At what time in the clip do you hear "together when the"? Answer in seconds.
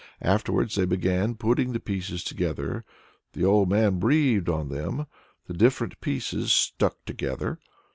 2.23-3.47